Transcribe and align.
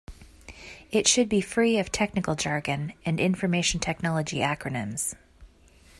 It 0.89 1.07
should 1.07 1.29
be 1.29 1.41
free 1.41 1.77
of 1.77 1.91
technical 1.91 2.33
jargon 2.33 2.93
and 3.05 3.19
information 3.19 3.79
technology 3.79 4.37
acronyms. 4.39 5.13